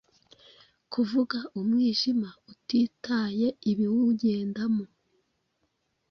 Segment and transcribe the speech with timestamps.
[0.93, 4.85] Kuvuga umwijima utitaye ibiwugwndamo